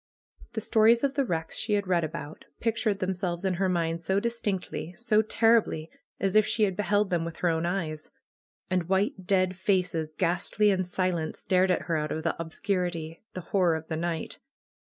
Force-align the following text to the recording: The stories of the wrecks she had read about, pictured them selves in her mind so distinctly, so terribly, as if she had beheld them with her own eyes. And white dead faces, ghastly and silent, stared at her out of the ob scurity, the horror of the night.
The 0.53 0.61
stories 0.61 1.03
of 1.03 1.13
the 1.13 1.23
wrecks 1.23 1.55
she 1.55 1.73
had 1.73 1.85
read 1.85 2.03
about, 2.03 2.45
pictured 2.59 2.97
them 2.97 3.13
selves 3.13 3.45
in 3.45 3.53
her 3.53 3.69
mind 3.69 4.01
so 4.01 4.19
distinctly, 4.19 4.95
so 4.97 5.21
terribly, 5.21 5.91
as 6.19 6.35
if 6.35 6.43
she 6.47 6.63
had 6.63 6.75
beheld 6.75 7.11
them 7.11 7.23
with 7.23 7.35
her 7.37 7.49
own 7.49 7.67
eyes. 7.67 8.09
And 8.67 8.89
white 8.89 9.27
dead 9.27 9.55
faces, 9.55 10.11
ghastly 10.11 10.71
and 10.71 10.87
silent, 10.87 11.35
stared 11.35 11.69
at 11.69 11.83
her 11.83 11.97
out 11.97 12.11
of 12.11 12.23
the 12.23 12.35
ob 12.39 12.49
scurity, 12.49 13.19
the 13.35 13.41
horror 13.41 13.75
of 13.75 13.89
the 13.89 13.95
night. 13.95 14.39